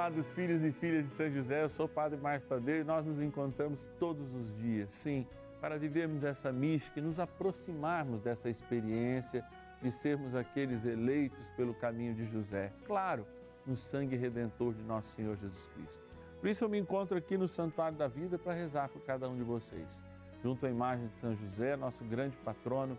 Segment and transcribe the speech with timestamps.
[0.00, 3.04] amados filhos e filhas de São José, eu sou o Padre Márcio Tadeu e nós
[3.04, 5.26] nos encontramos todos os dias, sim,
[5.60, 9.44] para vivermos essa mística e nos aproximarmos dessa experiência
[9.82, 13.26] de sermos aqueles eleitos pelo caminho de José, claro,
[13.66, 16.02] no sangue redentor de nosso Senhor Jesus Cristo.
[16.40, 19.36] Por isso eu me encontro aqui no Santuário da Vida para rezar por cada um
[19.36, 20.02] de vocês.
[20.42, 22.96] Junto à imagem de São José, nosso grande patrono,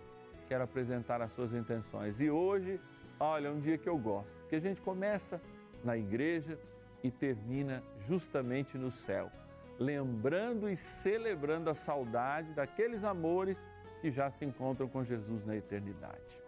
[0.48, 2.22] quero apresentar as suas intenções.
[2.22, 2.80] E hoje,
[3.20, 5.42] olha, é um dia que eu gosto, porque a gente começa
[5.84, 6.60] na igreja
[7.04, 9.32] e termina justamente no céu,
[9.80, 13.68] lembrando e celebrando a saudade daqueles amores
[14.02, 16.42] que já se encontram com Jesus na eternidade.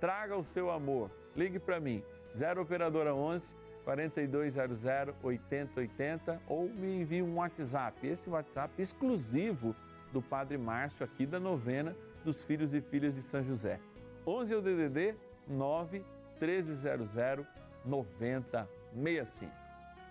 [0.00, 1.10] Traga o seu amor.
[1.36, 2.02] Ligue para mim,
[2.36, 4.84] 0 operadora 11 4200
[5.22, 8.06] 8080 ou me envie um WhatsApp.
[8.06, 9.74] Esse WhatsApp exclusivo
[10.12, 13.80] do Padre Márcio aqui da novena dos filhos e filhas de São José.
[14.26, 15.14] 11 é o DDD
[15.48, 16.04] 9
[16.40, 17.46] 1300
[17.84, 19.61] 9065.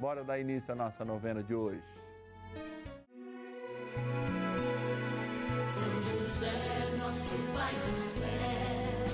[0.01, 1.83] Bora dar início à nossa novena de hoje.
[5.71, 9.05] São José, nosso Pai do céu,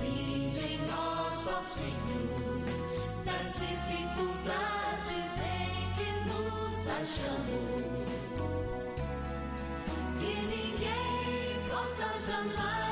[0.00, 2.58] vinde em nós, ó Senhor,
[3.24, 7.92] nas dificuldades em que nos achamos.
[10.18, 12.91] Que ninguém possa jamais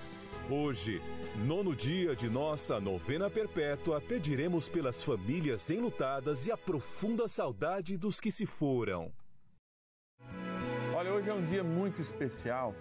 [0.53, 1.01] Hoje,
[1.47, 8.19] nono dia de nossa novena perpétua, pediremos pelas famílias enlutadas e a profunda saudade dos
[8.19, 9.13] que se foram.
[10.93, 12.75] Olha, hoje é um dia muito especial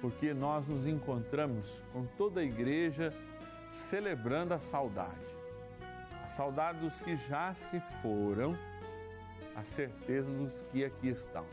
[0.00, 3.12] porque nós nos encontramos com toda a igreja
[3.72, 5.26] celebrando a saudade.
[6.22, 8.56] A saudade dos que já se foram,
[9.56, 11.44] a certeza dos que aqui estão.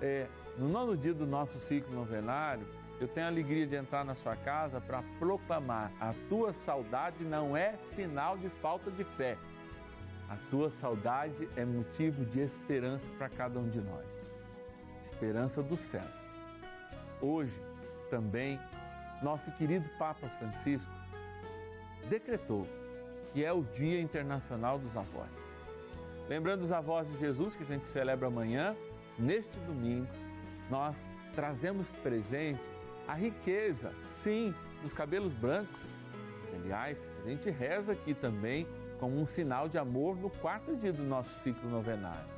[0.00, 0.26] É,
[0.58, 2.66] no nono dia do nosso ciclo novenário,
[3.02, 7.56] eu tenho a alegria de entrar na sua casa para proclamar: a tua saudade não
[7.56, 9.36] é sinal de falta de fé.
[10.28, 14.24] A tua saudade é motivo de esperança para cada um de nós.
[15.02, 16.06] Esperança do céu.
[17.20, 17.60] Hoje,
[18.08, 18.58] também,
[19.20, 20.92] nosso querido Papa Francisco
[22.08, 22.68] decretou
[23.32, 25.56] que é o Dia Internacional dos Avós.
[26.28, 28.76] Lembrando os avós de Jesus que a gente celebra amanhã,
[29.18, 30.06] neste domingo,
[30.70, 32.71] nós trazemos presente
[33.06, 35.82] a riqueza, sim, dos cabelos brancos.
[36.54, 38.66] Aliás, a gente reza aqui também
[38.98, 42.30] como um sinal de amor no quarto dia do nosso ciclo novenário.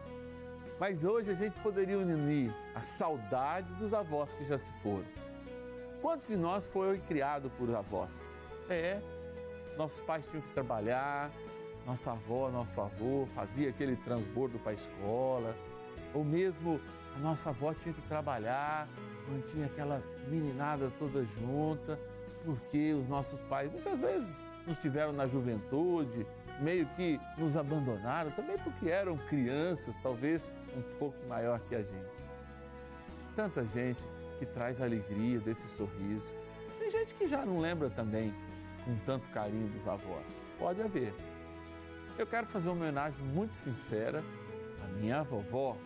[0.78, 5.04] Mas hoje a gente poderia unir a saudade dos avós que já se foram.
[6.00, 8.20] Quantos de nós foi criado por avós?
[8.68, 9.00] É,
[9.76, 11.30] nossos pais tinham que trabalhar,
[11.86, 15.54] nossa avó, nosso avô fazia aquele transbordo para a escola,
[16.14, 16.80] ou mesmo
[17.16, 18.88] a nossa avó tinha que trabalhar,
[19.28, 21.98] mantinha aquela meninada toda junta,
[22.44, 24.34] porque os nossos pais muitas vezes
[24.66, 26.26] nos tiveram na juventude,
[26.60, 32.24] meio que nos abandonaram, também porque eram crianças, talvez um pouco maior que a gente.
[33.34, 34.00] Tanta gente
[34.38, 36.32] que traz alegria desse sorriso.
[36.78, 38.32] Tem gente que já não lembra também
[38.84, 40.24] com tanto carinho dos avós.
[40.58, 41.12] Pode haver.
[42.16, 44.22] Eu quero fazer uma homenagem muito sincera
[44.84, 45.76] à minha vovó,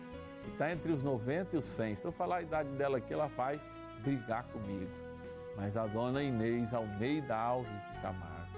[0.49, 1.95] está entre os 90 e os 100.
[1.95, 3.59] Se eu falar a idade dela aqui, ela vai
[4.03, 4.91] brigar comigo.
[5.55, 8.49] Mas a dona Inês Almeida Alves de Camargo.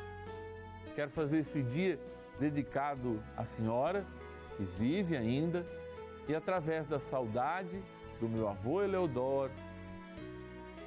[0.96, 2.00] Quero fazer esse dia
[2.40, 4.06] dedicado à senhora,
[4.58, 5.66] que vive ainda,
[6.28, 7.82] e através da saudade
[8.20, 9.52] do meu avô Eleodoro,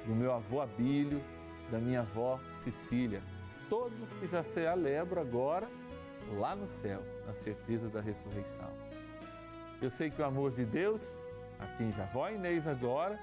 [0.05, 1.21] do meu avô Abílio,
[1.71, 3.21] da minha avó Cecília,
[3.69, 5.67] todos que já se alebram agora
[6.37, 8.84] lá no céu, na certeza da ressurreição.
[9.81, 11.09] Eu sei que o amor de Deus,
[11.59, 13.19] a quem já avó Inês agora,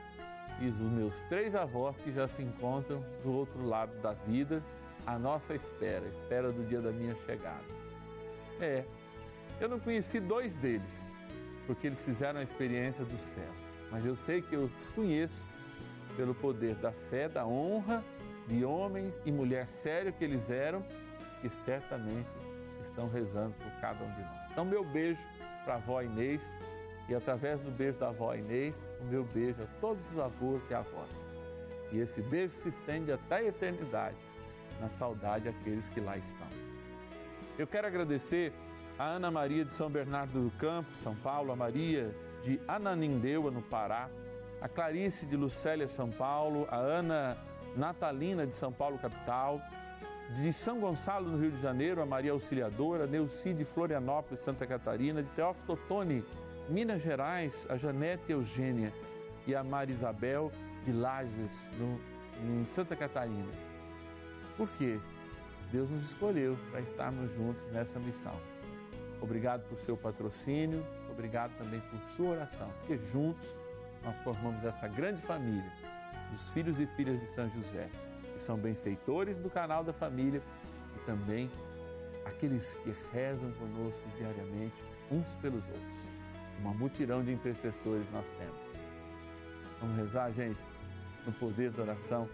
[0.60, 4.62] e os meus três avós que já se encontram do outro lado da vida,
[5.06, 7.64] à nossa espera, espera do dia da minha chegada.
[8.60, 8.84] É,
[9.60, 11.16] eu não conheci dois deles,
[11.66, 13.50] porque eles fizeram a experiência do céu,
[13.90, 15.48] mas eu sei que eu os conheço
[16.16, 18.05] pelo poder da fé, da honra
[18.46, 20.84] de homem e mulher sério que eles eram,
[21.40, 22.28] que certamente
[22.82, 24.50] estão rezando por cada um de nós.
[24.50, 25.26] Então, meu beijo
[25.64, 26.54] para a avó Inês
[27.08, 30.74] e através do beijo da avó Inês, o meu beijo a todos os avós e
[30.74, 31.34] avós.
[31.90, 34.16] E esse beijo se estende até a eternidade,
[34.80, 36.46] na saudade daqueles que lá estão.
[37.58, 38.52] Eu quero agradecer
[38.98, 43.62] a Ana Maria de São Bernardo do Campo, São Paulo, a Maria de Ananindeua, no
[43.62, 44.08] Pará,
[44.60, 47.36] a Clarice de Lucélia, São Paulo, a Ana
[47.76, 49.60] Natalina de São Paulo, capital,
[50.37, 55.23] de São Gonçalo, no Rio de Janeiro, a Maria Auxiliadora, Neuci de Florianópolis, Santa Catarina,
[55.23, 56.25] de Teófilo Totoni,
[56.69, 58.93] Minas Gerais, a Janete Eugênia
[59.46, 60.50] e a Maria Isabel
[60.84, 62.00] de Lages, no,
[62.44, 63.52] em Santa Catarina.
[64.56, 64.99] Por quê?
[65.70, 68.34] Deus nos escolheu para estarmos juntos nessa missão.
[69.20, 73.55] Obrigado por seu patrocínio, obrigado também por sua oração, porque juntos
[74.02, 75.73] nós formamos essa grande família
[76.31, 77.88] dos filhos e filhas de São José,
[78.42, 80.42] são benfeitores do canal da família
[80.96, 81.50] e também
[82.24, 84.74] aqueles que rezam conosco diariamente,
[85.10, 86.02] uns pelos outros.
[86.60, 88.60] Uma mutirão de intercessores nós temos.
[89.80, 90.60] Vamos rezar, gente,
[91.26, 92.28] no poder da oração,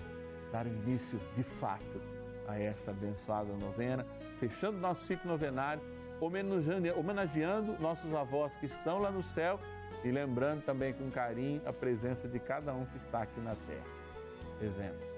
[0.52, 2.00] dar início de fato
[2.46, 4.06] a essa abençoada novena,
[4.38, 5.82] fechando nosso ciclo novenário,
[6.20, 9.60] homenageando nossos avós que estão lá no céu
[10.04, 13.84] e lembrando também com carinho a presença de cada um que está aqui na terra.
[14.60, 15.17] Rezemos.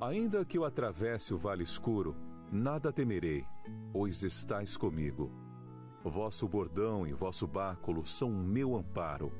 [0.00, 2.16] Ainda que eu atravesse o vale escuro,
[2.50, 3.46] nada temerei,
[3.92, 5.30] pois estais comigo.
[6.02, 9.32] Vosso bordão e vosso báculo são o meu amparo.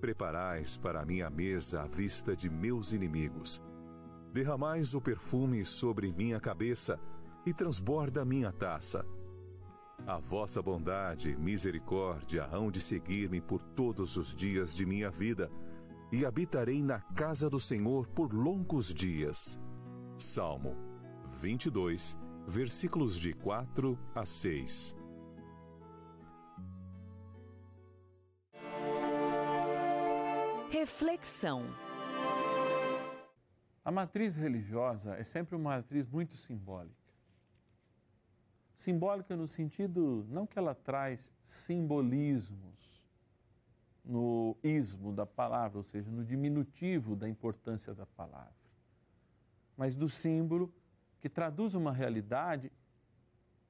[0.00, 3.62] Preparais para mim a mesa à vista de meus inimigos.
[4.32, 6.98] Derramais o perfume sobre minha cabeça
[7.44, 9.04] e transborda minha taça.
[10.06, 15.50] A vossa bondade e misericórdia hão de seguir-me por todos os dias de minha vida,
[16.10, 19.60] e habitarei na casa do Senhor por longos dias.
[20.16, 20.74] Salmo
[21.40, 24.96] 22, versículos de 4 a 6.
[30.70, 31.62] Reflexão.
[33.84, 36.94] A matriz religiosa é sempre uma matriz muito simbólica.
[38.74, 42.97] Simbólica no sentido não que ela traz simbolismos
[44.08, 48.54] no ismo da palavra, ou seja, no diminutivo da importância da palavra,
[49.76, 50.72] mas do símbolo
[51.20, 52.72] que traduz uma realidade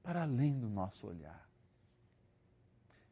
[0.01, 1.49] para além do nosso olhar.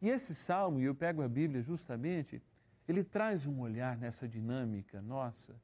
[0.01, 2.41] E esse salmo, e eu pego a Bíblia justamente,
[2.87, 5.61] ele traz um olhar nessa dinâmica nossa,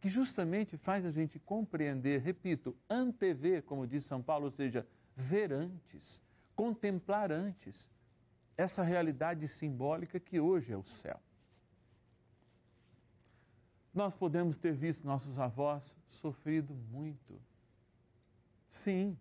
[0.00, 5.52] que justamente faz a gente compreender, repito, antever, como diz São Paulo, ou seja, ver
[5.52, 6.22] antes,
[6.54, 7.90] contemplar antes
[8.56, 11.20] essa realidade simbólica que hoje é o céu.
[13.92, 17.40] Nós podemos ter visto nossos avós sofrido muito.
[18.68, 19.18] Sim,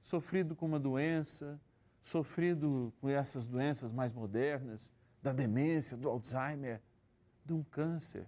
[0.00, 1.60] sofrido com uma doença,
[2.00, 6.80] sofrido com essas doenças mais modernas, da demência, do Alzheimer,
[7.44, 8.26] de um câncer.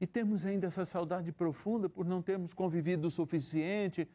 [0.00, 4.08] E temos ainda essa saudade profunda por não termos convivido o suficiente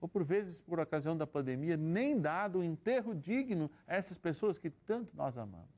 [0.00, 4.58] ou por vezes, por ocasião da pandemia, nem dado um enterro digno a essas pessoas
[4.58, 5.74] que tanto nós amamos.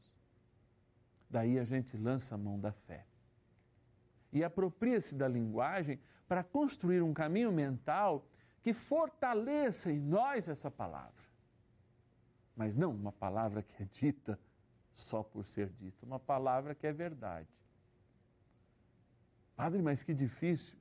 [1.31, 3.07] Daí a gente lança a mão da fé
[4.33, 8.27] e apropria-se da linguagem para construir um caminho mental
[8.63, 11.27] que fortaleça em nós essa palavra.
[12.55, 14.39] Mas não uma palavra que é dita
[14.93, 17.49] só por ser dita, uma palavra que é verdade.
[19.55, 20.77] Padre, mas que difícil.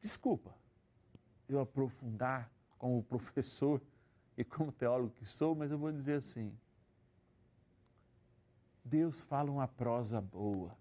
[0.00, 0.54] Desculpa,
[1.52, 3.80] eu aprofundar como professor
[4.36, 6.56] e como teólogo que sou, mas eu vou dizer assim:
[8.84, 10.76] Deus fala uma prosa boa.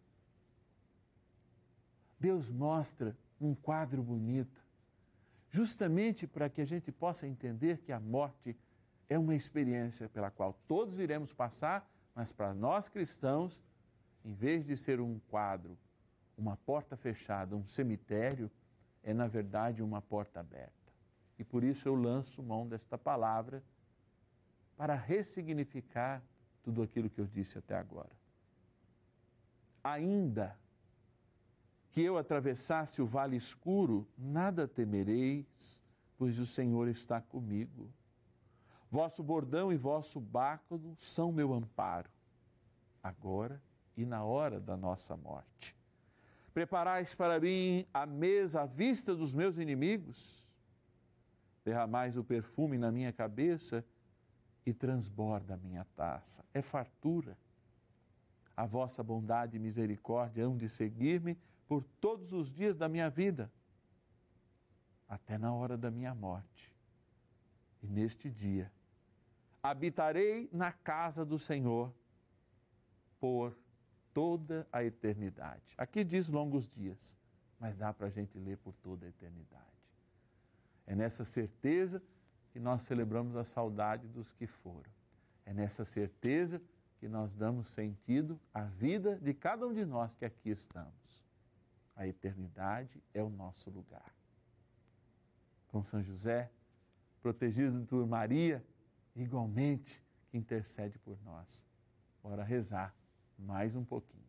[2.20, 4.64] Deus mostra um quadro bonito,
[5.50, 8.56] justamente para que a gente possa entender que a morte
[9.10, 13.62] é uma experiência pela qual todos iremos passar, mas para nós cristãos,
[14.24, 15.78] em vez de ser um quadro,
[16.38, 18.50] uma porta fechada, um cemitério,
[19.04, 20.72] é, na verdade, uma porta aberta.
[21.38, 23.64] E por isso eu lanço mão desta palavra
[24.78, 26.22] para ressignificar
[26.64, 28.12] tudo aquilo que eu disse até agora.
[29.84, 30.56] Ainda
[31.92, 35.84] que eu atravessasse o vale escuro, nada temereis,
[36.18, 37.90] pois o Senhor está comigo.
[38.90, 42.10] Vosso bordão e vosso báculo são meu amparo,
[43.02, 43.62] agora
[43.98, 45.76] e na hora da nossa morte.
[46.54, 50.44] Preparais para mim a mesa à vista dos meus inimigos.
[51.64, 53.86] Derramais o perfume na minha cabeça
[54.66, 56.44] e transborda a minha taça.
[56.54, 57.38] É fartura.
[58.56, 63.50] A vossa bondade e misericórdia hão de seguir-me por todos os dias da minha vida,
[65.08, 66.70] até na hora da minha morte.
[67.82, 68.70] E neste dia
[69.64, 71.94] habitarei na casa do Senhor
[73.20, 73.56] por
[74.14, 75.74] toda a eternidade.
[75.78, 77.16] Aqui diz longos dias,
[77.60, 79.66] mas dá para a gente ler por toda a eternidade.
[80.86, 82.02] É nessa certeza
[82.52, 84.92] que nós celebramos a saudade dos que foram.
[85.46, 86.62] É nessa certeza
[87.00, 91.24] que nós damos sentido à vida de cada um de nós que aqui estamos.
[91.96, 94.14] A eternidade é o nosso lugar.
[95.68, 96.52] Com São José,
[97.22, 98.64] protegido por Maria,
[99.16, 101.66] igualmente que intercede por nós.
[102.22, 102.94] Bora rezar
[103.42, 104.22] mais um pouquinho.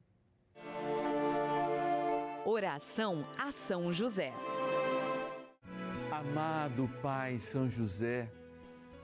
[2.44, 4.32] Oração a São José.
[6.10, 8.30] Amado Pai São José,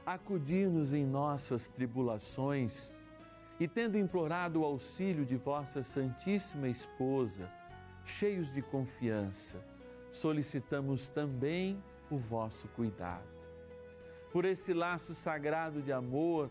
[0.05, 2.93] acudir-nos em nossas tribulações
[3.61, 7.51] e, tendo implorado o auxílio de vossa Santíssima Esposa,
[8.05, 9.65] cheios de confiança,
[10.11, 13.29] solicitamos também o vosso cuidado.
[14.33, 16.51] Por esse laço sagrado de amor,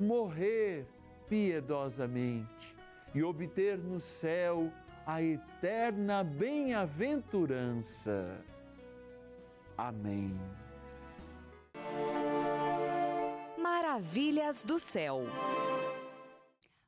[0.00, 0.88] morrer
[1.28, 2.74] piedosamente
[3.14, 4.72] e obter no céu
[5.06, 8.44] a eterna bem-aventurança.
[9.76, 10.34] Amém.
[13.58, 15.24] Maravilhas do céu.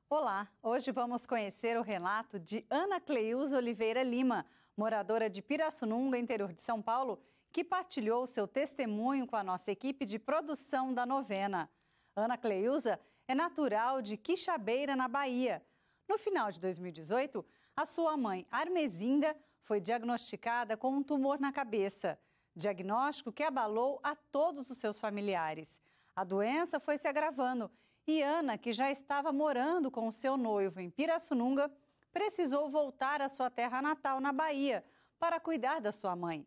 [0.09, 6.53] Olá, hoje vamos conhecer o relato de Ana Cleusa Oliveira Lima, moradora de Pirassununga, interior
[6.53, 11.69] de São Paulo, que partilhou seu testemunho com a nossa equipe de produção da novena.
[12.15, 15.63] Ana Cleusa é natural de Quixabeira, na Bahia.
[16.07, 22.19] No final de 2018, a sua mãe, Armezinda, foi diagnosticada com um tumor na cabeça,
[22.55, 25.81] diagnóstico que abalou a todos os seus familiares.
[26.15, 27.71] A doença foi se agravando
[28.07, 31.71] e Ana, que já estava morando com o seu noivo em Pirassununga,
[32.13, 34.85] precisou voltar à sua terra natal, na Bahia,
[35.19, 36.47] para cuidar da sua mãe.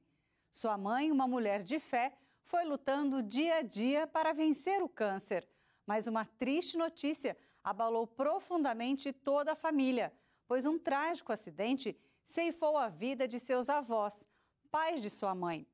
[0.52, 5.48] Sua mãe, uma mulher de fé, foi lutando dia a dia para vencer o câncer.
[5.86, 10.14] Mas uma triste notícia abalou profundamente toda a família,
[10.48, 14.26] pois um trágico acidente ceifou a vida de seus avós,
[14.72, 15.68] pais de sua mãe.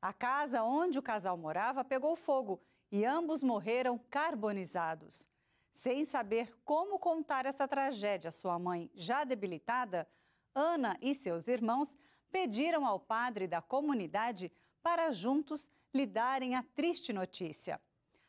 [0.00, 2.60] A casa onde o casal morava pegou fogo
[2.90, 5.26] e ambos morreram carbonizados.
[5.74, 10.08] Sem saber como contar essa tragédia à sua mãe, já debilitada,
[10.54, 11.96] Ana e seus irmãos
[12.32, 14.50] pediram ao padre da comunidade
[14.82, 17.80] para juntos lhe darem a triste notícia.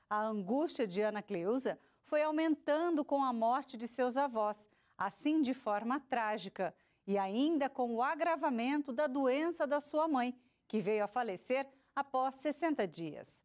[0.09, 4.57] A angústia de Ana Cleusa foi aumentando com a morte de seus avós,
[4.97, 6.73] assim de forma trágica,
[7.05, 10.35] e ainda com o agravamento da doença da sua mãe,
[10.67, 13.39] que veio a falecer após 60 dias.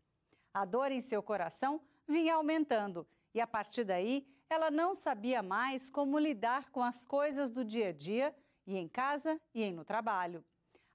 [0.54, 5.90] A dor em seu coração vinha aumentando e, a partir daí, ela não sabia mais
[5.90, 8.34] como lidar com as coisas do dia a dia,
[8.66, 10.42] e em casa e no trabalho.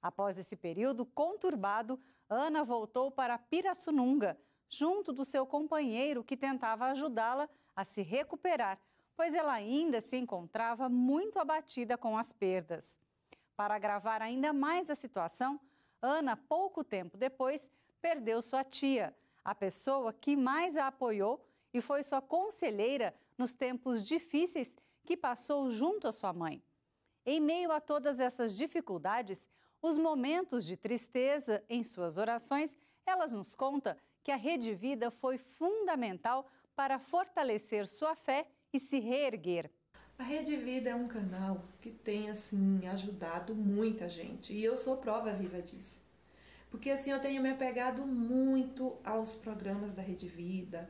[0.02, 7.50] Após esse período conturbado, Ana voltou para Pirassununga, junto do seu companheiro que tentava ajudá-la
[7.76, 8.80] a se recuperar,
[9.16, 12.98] pois ela ainda se encontrava muito abatida com as perdas.
[13.56, 15.60] Para agravar ainda mais a situação,
[16.02, 17.70] Ana, pouco tempo depois,
[18.02, 24.06] perdeu sua tia a pessoa que mais a apoiou e foi sua conselheira nos tempos
[24.06, 26.62] difíceis que passou junto à sua mãe.
[27.26, 29.48] Em meio a todas essas dificuldades,
[29.82, 33.98] os momentos de tristeza em suas orações, elas nos conta
[34.30, 39.72] que a Rede Vida foi fundamental para fortalecer sua fé e se reerguer.
[40.20, 44.98] A Rede Vida é um canal que tem assim ajudado muita gente e eu sou
[44.98, 46.06] prova viva disso.
[46.70, 50.88] Porque assim eu tenho me apegado muito aos programas da Rede Vida.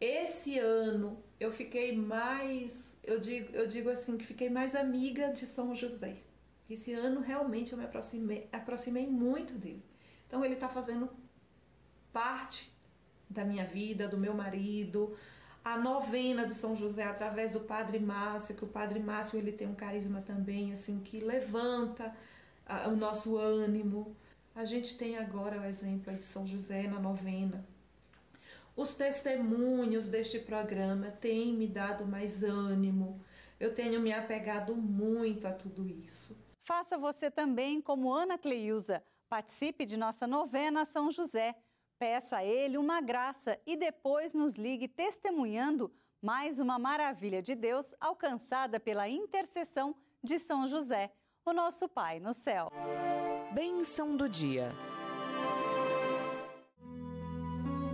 [0.00, 5.46] Esse ano eu fiquei mais, eu digo, eu digo assim que fiquei mais amiga de
[5.46, 6.16] São José.
[6.68, 9.84] Esse ano realmente eu me aproximei, aproximei muito dele.
[10.26, 11.08] Então ele está fazendo
[12.14, 12.72] parte
[13.28, 15.16] da minha vida, do meu marido,
[15.64, 19.66] a novena de São José através do Padre Márcio, que o Padre Márcio ele tem
[19.66, 22.14] um carisma também assim que levanta
[22.64, 24.14] a, o nosso ânimo.
[24.54, 27.66] A gente tem agora o exemplo de São José na novena.
[28.76, 33.20] Os testemunhos deste programa têm me dado mais ânimo.
[33.58, 36.36] Eu tenho me apegado muito a tudo isso.
[36.66, 39.02] Faça você também como Ana Cleusa.
[39.28, 41.54] Participe de nossa novena São José.
[42.04, 45.90] Peça a ele uma graça e depois nos ligue testemunhando
[46.20, 51.10] mais uma maravilha de Deus alcançada pela intercessão de São José,
[51.46, 52.70] o nosso Pai no céu.
[53.54, 54.68] Bênção do dia.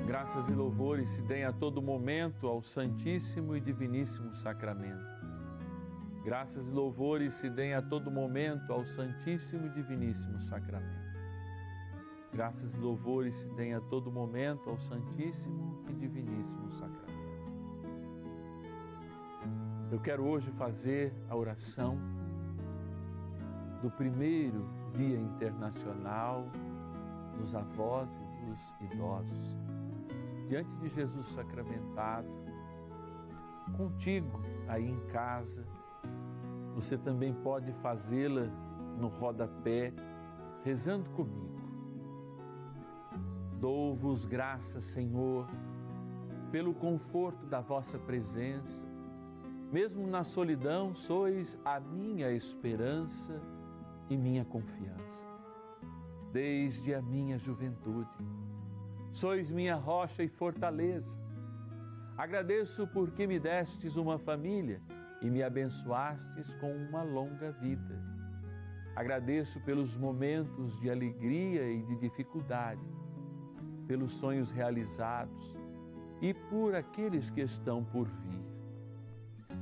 [0.08, 5.06] Graças e louvores se deem a todo momento ao Santíssimo e Diviníssimo Sacramento.
[6.24, 11.09] Graças e louvores se deem a todo momento ao Santíssimo e Diviníssimo Sacramento.
[12.32, 17.10] Graças e louvores se deem a todo momento ao Santíssimo e Diviníssimo Sacramento.
[19.90, 21.98] Eu quero hoje fazer a oração
[23.82, 24.64] do primeiro
[24.94, 26.46] Dia Internacional
[27.36, 29.56] dos Avós e dos Idosos.
[30.48, 32.28] Diante de Jesus sacramentado,
[33.76, 35.66] contigo aí em casa.
[36.76, 38.46] Você também pode fazê-la
[38.98, 39.92] no rodapé,
[40.62, 41.59] rezando comigo.
[43.60, 45.46] Dou-vos graças, Senhor,
[46.50, 48.86] pelo conforto da vossa presença.
[49.70, 53.38] Mesmo na solidão, sois a minha esperança
[54.08, 55.26] e minha confiança.
[56.32, 58.08] Desde a minha juventude,
[59.12, 61.18] sois minha rocha e fortaleza.
[62.16, 64.80] Agradeço porque me destes uma família
[65.20, 68.02] e me abençoastes com uma longa vida.
[68.96, 72.80] Agradeço pelos momentos de alegria e de dificuldade,
[73.90, 75.52] pelos sonhos realizados
[76.22, 78.44] e por aqueles que estão por vir.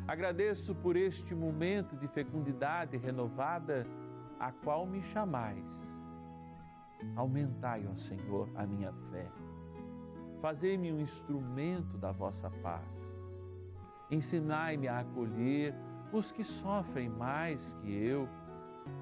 [0.06, 3.86] Agradeço por este momento de fecundidade renovada
[4.38, 5.72] a qual me chamais.
[7.16, 9.30] Aumentai, ó Senhor, a minha fé.
[10.42, 13.18] Fazei-me um instrumento da vossa paz.
[14.10, 15.74] Ensinai-me a acolher
[16.12, 18.28] os que sofrem mais que eu,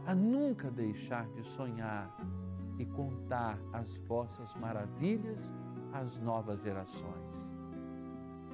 [0.06, 2.16] a nunca deixar de sonhar
[2.78, 5.52] e contar as vossas maravilhas
[5.92, 7.52] às novas gerações.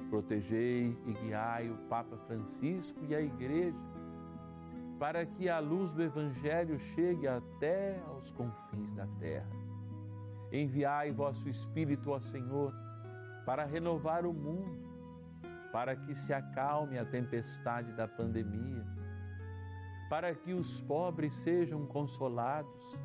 [0.09, 3.77] Protegei e guiai o Papa Francisco e a Igreja,
[4.99, 9.49] para que a luz do Evangelho chegue até aos confins da terra.
[10.51, 12.73] Enviai vosso Espírito, ó Senhor,
[13.45, 14.77] para renovar o mundo,
[15.71, 18.85] para que se acalme a tempestade da pandemia,
[20.09, 22.97] para que os pobres sejam consolados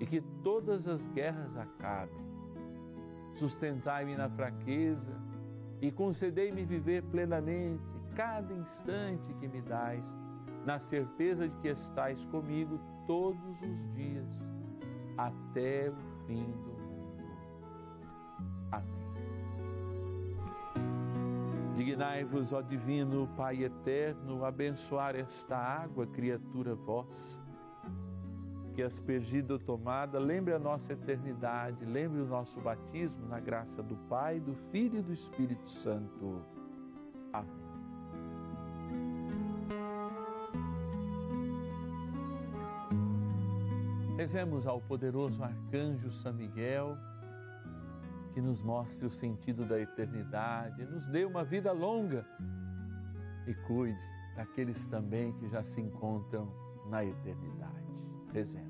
[0.00, 2.24] e que todas as guerras acabem.
[3.34, 5.12] Sustentai-me na fraqueza
[5.80, 7.84] e concedei-me viver plenamente
[8.16, 10.16] cada instante que me dais,
[10.64, 14.50] na certeza de que estais comigo todos os dias,
[15.16, 17.24] até o fim do mundo.
[18.72, 19.00] Amém.
[21.76, 27.40] Dignai-vos, ó Divino Pai eterno, abençoar esta água, criatura vossa,
[28.80, 33.94] que aspergida ou tomada, lembre a nossa eternidade, lembre o nosso batismo na graça do
[34.08, 36.42] Pai, do Filho e do Espírito Santo.
[37.30, 37.50] Amém.
[44.16, 46.96] Rezemos ao poderoso arcanjo São Miguel,
[48.32, 52.26] que nos mostre o sentido da eternidade, nos dê uma vida longa
[53.46, 54.00] e cuide
[54.36, 56.50] daqueles também que já se encontram
[56.88, 57.90] na eternidade.
[58.32, 58.69] Rezemos.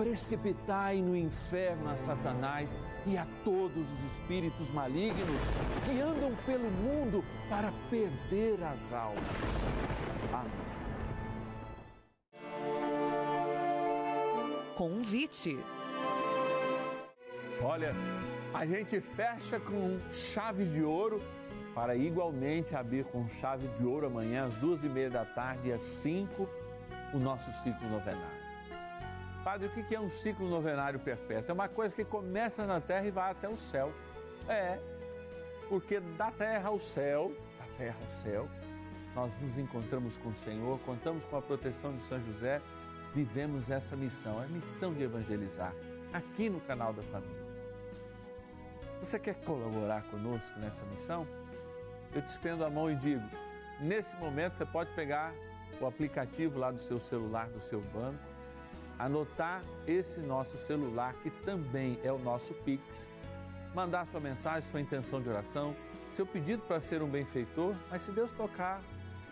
[0.00, 5.42] precipitai no inferno a Satanás e a todos os espíritos malignos
[5.84, 9.74] que andam pelo mundo para perder as almas.
[10.32, 10.50] Amém.
[14.74, 15.58] Convite.
[17.62, 17.94] Olha,
[18.54, 21.20] a gente fecha com chave de ouro
[21.74, 25.72] para igualmente abrir com chave de ouro amanhã às duas e meia da tarde e
[25.74, 26.48] às cinco
[27.12, 28.49] o nosso ciclo novenário.
[29.44, 31.50] Padre, o que é um ciclo novenário perpétuo?
[31.50, 33.90] É uma coisa que começa na terra e vai até o céu.
[34.48, 34.78] É,
[35.68, 38.48] porque da terra ao céu, da terra ao céu,
[39.14, 42.60] nós nos encontramos com o Senhor, contamos com a proteção de São José,
[43.14, 45.72] vivemos essa missão, a missão de evangelizar,
[46.12, 47.50] aqui no canal da família.
[49.00, 51.26] Você quer colaborar conosco nessa missão?
[52.14, 53.24] Eu te estendo a mão e digo:
[53.80, 55.32] nesse momento você pode pegar
[55.80, 58.18] o aplicativo lá do seu celular, do seu banco,
[59.04, 63.10] anotar esse nosso celular, que também é o nosso Pix,
[63.74, 65.74] mandar sua mensagem, sua intenção de oração,
[66.12, 68.82] seu pedido para ser um benfeitor, mas se Deus tocar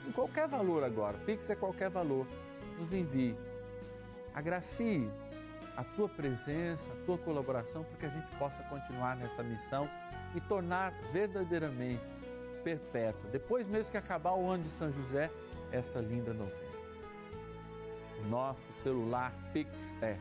[0.07, 2.27] em qualquer valor agora, Pix é qualquer valor,
[2.79, 3.37] nos envie.
[4.35, 5.11] Agracie
[5.77, 9.89] a tua presença, a tua colaboração, para que a gente possa continuar nessa missão
[10.35, 12.03] e tornar verdadeiramente
[12.65, 15.31] perpétua, depois mesmo que acabar o ano de São José,
[15.73, 16.68] essa linda novena.
[18.29, 20.17] Nosso celular Pix é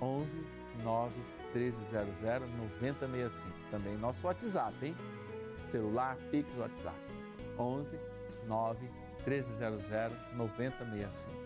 [0.00, 0.44] 11
[0.82, 1.14] 9
[1.54, 3.52] 1300 9065.
[3.70, 4.96] Também nosso WhatsApp, hein?
[5.54, 6.98] Celular Pix WhatsApp
[7.58, 7.98] 11
[8.46, 8.90] 9
[9.26, 9.84] 1300
[10.34, 11.44] 9065.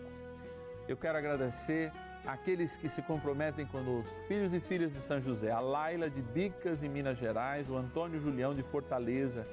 [0.87, 1.91] Eu quero agradecer
[2.25, 6.83] aqueles que se comprometem conosco, filhos e filhas de São José, a Laila de Bicas,
[6.83, 9.47] em Minas Gerais, o Antônio Julião de Fortaleza,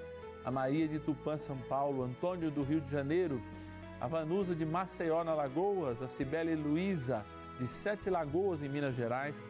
[0.45, 3.42] a Maria de Tupã, São Paulo, o Antônio do Rio de Janeiro,
[4.00, 7.24] a Vanusa de Maceió, na Lagoas, a Cibele Luiza
[7.59, 9.44] de Sete Lagoas, em Minas Gerais,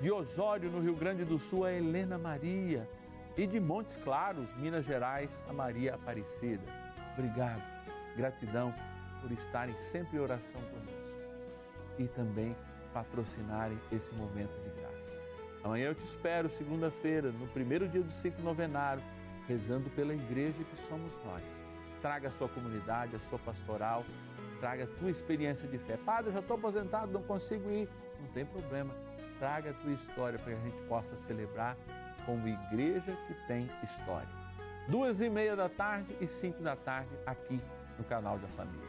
[0.00, 2.88] de Osório, no Rio Grande do Sul, a Helena Maria
[3.36, 6.62] e de Montes Claros, Minas Gerais, a Maria Aparecida.
[7.14, 7.62] Obrigado,
[8.16, 8.72] gratidão
[9.20, 11.10] por estarem sempre em oração conosco
[11.98, 12.56] e também
[12.94, 15.16] patrocinarem esse momento de graça.
[15.62, 19.02] Amanhã eu te espero, segunda-feira, no primeiro dia do ciclo novenário,
[19.46, 21.69] rezando pela igreja que somos nós.
[22.00, 24.04] Traga a sua comunidade, a sua pastoral,
[24.58, 25.96] traga a tua experiência de fé.
[25.98, 27.88] Padre, eu já estou aposentado, não consigo ir.
[28.20, 28.94] Não tem problema.
[29.38, 31.76] Traga a tua história para que a gente possa celebrar
[32.24, 34.28] como igreja que tem história.
[34.88, 37.60] Duas e meia da tarde e cinco da tarde aqui
[37.98, 38.88] no canal da Família.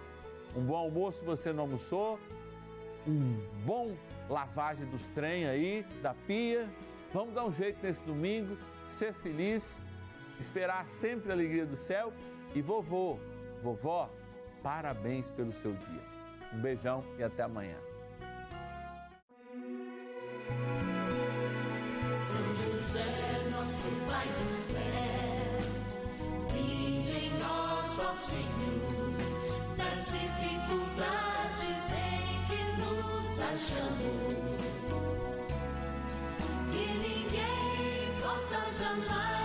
[0.56, 2.20] Um bom almoço se você não almoçou,
[3.08, 3.96] um bom
[4.30, 6.68] lavagem dos trem aí, da pia.
[7.14, 9.84] Vamos dar um jeito nesse domingo, ser feliz,
[10.40, 12.14] esperar sempre a alegria do céu
[12.54, 13.18] e vovô,
[13.64, 14.10] vovó,
[14.62, 16.02] parabéns pelo seu dia.
[16.54, 17.78] Um beijão e até amanhã.
[22.26, 24.80] São José, nosso Pai do céu,
[26.58, 29.14] em nós, Senhor,
[29.78, 34.62] nas dificuldades em que nos achamos.
[36.70, 39.41] Que ninguém possa chamar.